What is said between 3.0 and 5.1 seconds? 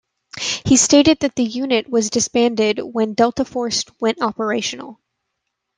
Delta Force went operational.